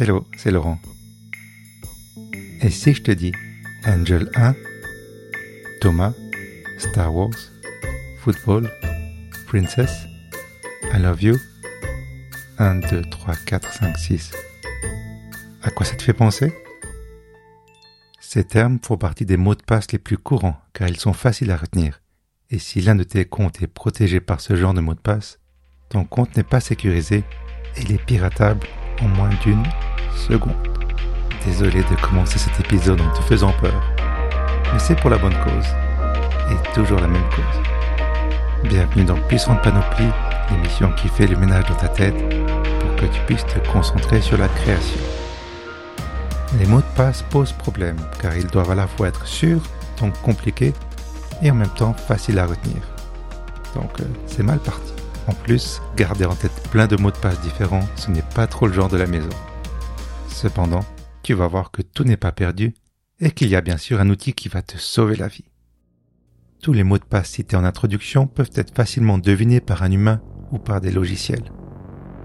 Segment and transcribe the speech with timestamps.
[0.00, 0.78] Hello, c'est Laurent.
[2.60, 3.32] Et si je te dis
[3.84, 4.54] Angel 1,
[5.80, 6.12] Thomas,
[6.78, 7.34] Star Wars,
[8.20, 8.70] Football,
[9.48, 10.06] Princess,
[10.94, 11.36] I Love You,
[12.58, 14.30] 1, 2, 3, 4, 5, 6.
[15.64, 16.54] À quoi ça te fait penser?
[18.20, 21.50] Ces termes font partie des mots de passe les plus courants car ils sont faciles
[21.50, 22.00] à retenir.
[22.50, 25.40] Et si l'un de tes comptes est protégé par ce genre de mot de passe,
[25.88, 27.24] ton compte n'est pas sécurisé
[27.76, 28.68] et il est piratable
[29.02, 29.62] en moins d'une
[30.14, 30.54] seconde.
[31.44, 33.80] Désolé de commencer cet épisode en te faisant peur,
[34.72, 35.66] mais c'est pour la bonne cause
[36.50, 38.68] et toujours la même cause.
[38.68, 40.10] Bienvenue dans Puissante Panoplie,
[40.50, 42.16] l'émission qui fait le ménage dans ta tête
[42.80, 45.00] pour que tu puisses te concentrer sur la création.
[46.58, 49.62] Les mots de passe posent problème car ils doivent à la fois être sûrs,
[50.00, 50.72] donc compliqués,
[51.42, 52.82] et en même temps faciles à retenir.
[53.74, 54.97] Donc euh, c'est mal parti.
[55.28, 58.66] En plus, garder en tête plein de mots de passe différents, ce n'est pas trop
[58.66, 59.28] le genre de la maison.
[60.28, 60.84] Cependant,
[61.22, 62.74] tu vas voir que tout n'est pas perdu
[63.20, 65.44] et qu'il y a bien sûr un outil qui va te sauver la vie.
[66.62, 70.22] Tous les mots de passe cités en introduction peuvent être facilement devinés par un humain
[70.50, 71.52] ou par des logiciels.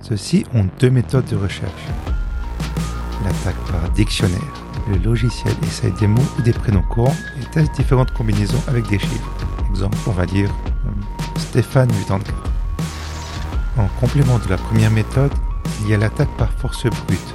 [0.00, 1.86] Ceux-ci ont deux méthodes de recherche.
[3.24, 4.40] L'attaque par dictionnaire.
[4.88, 8.98] Le logiciel essaye des mots ou des prénoms courants et teste différentes combinaisons avec des
[8.98, 9.32] chiffres.
[9.70, 10.50] Exemple, on va dire
[10.86, 12.51] euh, Stéphane 84.
[13.78, 15.32] En complément de la première méthode,
[15.80, 17.34] il y a l'attaque par force brute,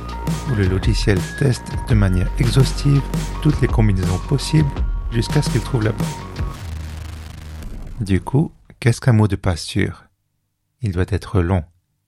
[0.51, 3.01] où le logiciel teste de manière exhaustive
[3.41, 4.69] toutes les combinaisons possibles
[5.11, 6.07] jusqu'à ce qu'il trouve la bonne.
[7.99, 10.03] Du coup, qu'est-ce qu'un mot de passe sûr
[10.81, 11.63] Il doit être long,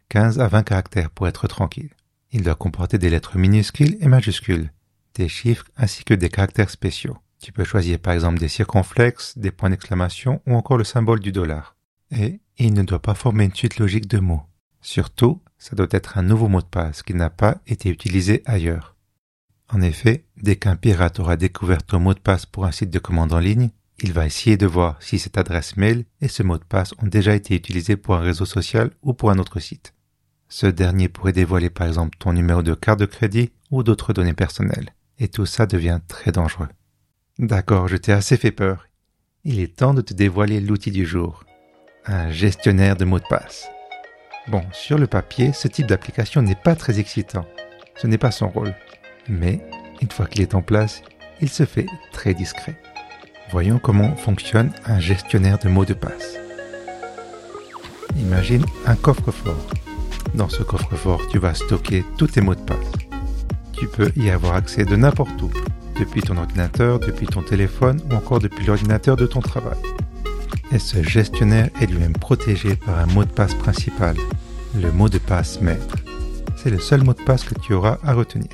[0.10, 1.90] 15 à 20 caractères pour être tranquille.
[2.32, 4.72] Il doit comporter des lettres minuscules et majuscules,
[5.16, 7.18] des chiffres ainsi que des caractères spéciaux.
[7.42, 11.32] Tu peux choisir par exemple des circonflexes, des points d'exclamation ou encore le symbole du
[11.32, 11.76] dollar.
[12.12, 14.44] Et il ne doit pas former une suite logique de mots.
[14.82, 18.96] Surtout, ça doit être un nouveau mot de passe qui n'a pas été utilisé ailleurs.
[19.70, 23.00] En effet, dès qu'un pirate aura découvert ton mot de passe pour un site de
[23.00, 23.70] commande en ligne,
[24.02, 27.08] il va essayer de voir si cette adresse mail et ce mot de passe ont
[27.08, 29.94] déjà été utilisés pour un réseau social ou pour un autre site.
[30.48, 34.34] Ce dernier pourrait dévoiler par exemple ton numéro de carte de crédit ou d'autres données
[34.34, 34.96] personnelles.
[35.20, 36.70] Et tout ça devient très dangereux.
[37.38, 38.88] D'accord, je t'ai assez fait peur.
[39.44, 41.44] Il est temps de te dévoiler l'outil du jour
[42.10, 43.70] un gestionnaire de mots de passe.
[44.48, 47.46] Bon, sur le papier, ce type d'application n'est pas très excitant.
[47.96, 48.74] Ce n'est pas son rôle.
[49.28, 49.60] Mais,
[50.02, 51.04] une fois qu'il est en place,
[51.40, 52.76] il se fait très discret.
[53.52, 56.38] Voyons comment fonctionne un gestionnaire de mots de passe.
[58.18, 59.68] Imagine un coffre-fort.
[60.34, 62.92] Dans ce coffre-fort, tu vas stocker tous tes mots de passe.
[63.74, 65.52] Tu peux y avoir accès de n'importe où,
[66.00, 69.78] depuis ton ordinateur, depuis ton téléphone ou encore depuis l'ordinateur de ton travail
[70.72, 74.16] et ce gestionnaire est lui-même protégé par un mot de passe principal,
[74.76, 75.98] le mot de passe maître.
[76.56, 78.50] C'est le seul mot de passe que tu auras à retenir.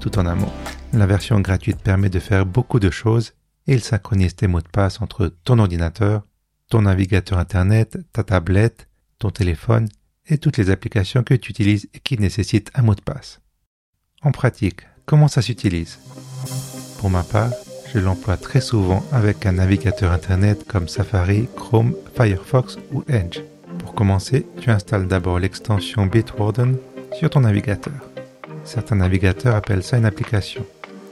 [0.00, 0.52] tout en un mot.
[0.92, 3.32] La version gratuite permet de faire beaucoup de choses
[3.66, 6.26] et il synchronise tes mots de passe entre ton ordinateur,
[6.69, 8.86] ton navigateur Internet, ta tablette,
[9.19, 9.88] ton téléphone
[10.26, 13.41] et toutes les applications que tu utilises et qui nécessitent un mot de passe.
[14.20, 15.98] En pratique, comment ça s'utilise?
[16.98, 17.48] Pour ma part,
[17.92, 23.41] je l'emploie très souvent avec un navigateur Internet comme Safari, Chrome, Firefox ou Edge.
[23.78, 26.76] Pour commencer, tu installes d'abord l'extension Bitwarden
[27.19, 27.92] sur ton navigateur.
[28.64, 30.64] Certains navigateurs appellent ça une application.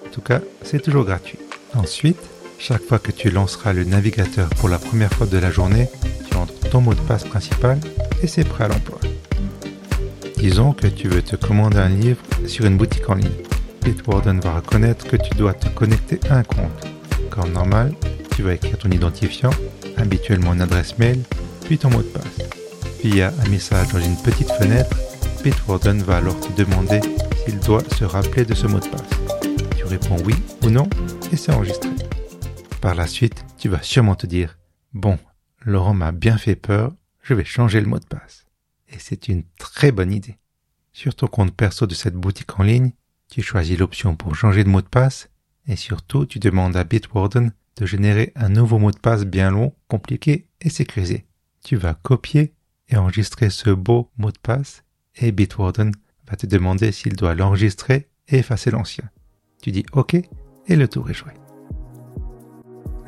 [0.07, 1.39] En tout cas, c'est toujours gratuit.
[1.75, 2.21] Ensuite,
[2.59, 5.89] chaque fois que tu lanceras le navigateur pour la première fois de la journée,
[6.31, 7.79] tu entres ton mot de passe principal
[8.23, 8.99] et c'est prêt à l'emploi.
[10.39, 13.50] Disons que tu veux te commander un livre sur une boutique en ligne.
[13.83, 16.87] Bitwarden va reconnaître que tu dois te connecter à un compte.
[17.31, 17.95] Comme normal,
[18.34, 19.51] tu vas écrire ton identifiant,
[19.97, 21.22] habituellement une adresse mail,
[21.65, 22.39] puis ton mot de passe.
[23.03, 24.97] Via un message dans une petite fenêtre,
[25.43, 27.01] Bitwarden va alors te demander
[27.45, 29.10] s'il doit se rappeler de ce mot de passe.
[29.77, 30.89] Tu réponds oui ou non
[31.33, 31.91] et c'est enregistré.
[32.81, 34.59] Par la suite, tu vas sûrement te dire
[34.93, 35.19] Bon,
[35.63, 38.47] Laurent m'a bien fait peur, je vais changer le mot de passe.
[38.89, 40.39] Et c'est une très bonne idée.
[40.93, 42.93] Sur ton compte perso de cette boutique en ligne,
[43.30, 45.30] tu choisis l'option pour changer de mot de passe
[45.66, 49.72] et surtout tu demandes à Bitwarden de générer un nouveau mot de passe bien long,
[49.88, 51.27] compliqué et sécurisé.
[51.65, 52.53] Tu vas copier
[52.88, 54.82] et enregistrer ce beau mot de passe
[55.16, 55.92] et Bitwarden
[56.28, 59.09] va te demander s'il doit l'enregistrer et effacer l'ancien.
[59.62, 61.32] Tu dis OK et le tour est joué.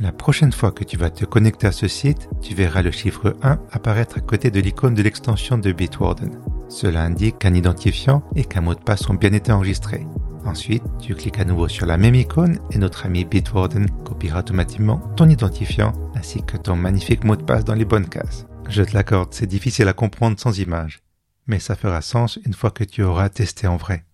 [0.01, 3.37] La prochaine fois que tu vas te connecter à ce site, tu verras le chiffre
[3.43, 6.31] 1 apparaître à côté de l'icône de l'extension de Bitwarden.
[6.73, 10.07] Cela indique qu'un identifiant et qu'un mot de passe ont bien été enregistrés.
[10.47, 14.97] Ensuite, tu cliques à nouveau sur la même icône et notre ami Bitwarden copiera automatiquement
[15.15, 18.47] ton identifiant ainsi que ton magnifique mot de passe dans les bonnes cases.
[18.71, 21.03] Je te l'accorde, c'est difficile à comprendre sans image,
[21.47, 24.07] mais ça fera sens une fois que tu auras testé en vrai.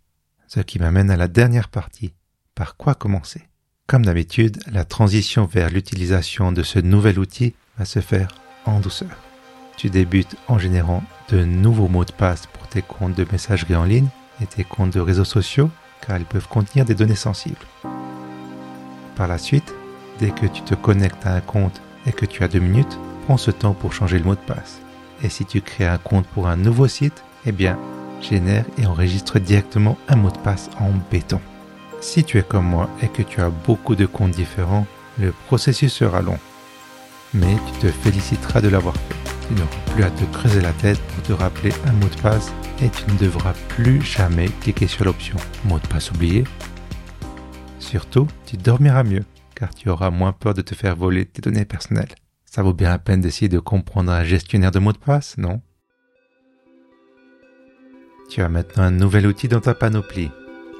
[0.48, 2.12] Ce qui m'amène à la dernière partie.
[2.56, 3.42] Par quoi commencer?
[3.86, 8.34] Comme d'habitude, la transition vers l'utilisation de ce nouvel outil va se faire
[8.66, 9.27] en douceur.
[9.78, 13.84] Tu débutes en générant de nouveaux mots de passe pour tes comptes de messagerie en
[13.84, 14.08] ligne
[14.42, 15.70] et tes comptes de réseaux sociaux
[16.04, 17.56] car ils peuvent contenir des données sensibles.
[19.14, 19.72] Par la suite,
[20.18, 23.36] dès que tu te connectes à un compte et que tu as deux minutes, prends
[23.36, 24.80] ce temps pour changer le mot de passe.
[25.22, 27.78] Et si tu crées un compte pour un nouveau site, eh bien,
[28.20, 31.40] génère et enregistre directement un mot de passe en béton.
[32.00, 34.88] Si tu es comme moi et que tu as beaucoup de comptes différents,
[35.20, 36.38] le processus sera long.
[37.32, 39.17] Mais tu te féliciteras de l'avoir fait.
[39.48, 42.52] Tu n'auras plus à te creuser la tête pour te rappeler un mot de passe
[42.82, 46.44] et tu ne devras plus jamais cliquer sur l'option mot de passe oublié.
[47.78, 49.24] Surtout, tu dormiras mieux
[49.54, 52.14] car tu auras moins peur de te faire voler tes données personnelles.
[52.44, 55.60] Ça vaut bien la peine d'essayer de comprendre un gestionnaire de mots de passe, non?
[58.28, 60.30] Tu as maintenant un nouvel outil dans ta panoplie,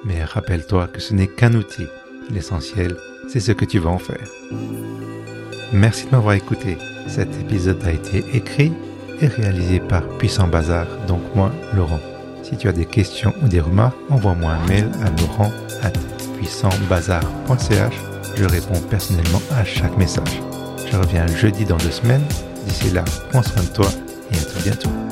[0.04, 1.86] mais rappelle-toi que ce n'est qu'un outil.
[2.30, 2.96] L'essentiel,
[3.28, 4.28] c'est ce que tu vas en faire.
[5.72, 6.78] Merci de m'avoir écouté.
[7.06, 8.72] Cet épisode a été écrit
[9.20, 12.00] et réalisé par Puissant Bazar, donc moi, Laurent.
[12.42, 15.52] Si tu as des questions ou des remarques, envoie-moi un mail à laurent
[16.36, 17.94] puissantbazar.ch.
[18.36, 20.40] Je réponds personnellement à chaque message.
[20.90, 22.24] Je reviens jeudi dans deux semaines.
[22.66, 23.88] D'ici là, prends soin de toi
[24.32, 25.07] et à tout bientôt.